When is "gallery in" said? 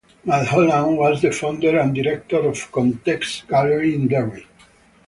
3.47-4.07